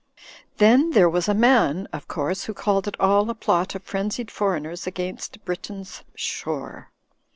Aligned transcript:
Then 0.57 0.89
there 0.89 1.07
was 1.07 1.29
a 1.29 1.35
man, 1.35 1.87
of 1.93 2.07
course, 2.07 2.45
who 2.45 2.55
called 2.55 2.87
it 2.87 2.99
all 2.99 3.29
a 3.29 3.35
plot 3.35 3.75
of 3.75 3.83
frenzied 3.83 4.31
foreigners 4.31 4.87
against 4.87 5.45
Britain's 5.45 6.01
shore. 6.15 6.89